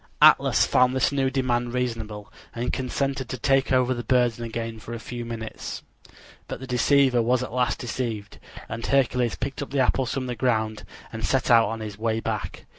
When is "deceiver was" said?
6.65-7.43